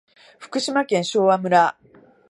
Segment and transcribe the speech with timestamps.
[0.39, 1.77] 福島県昭和村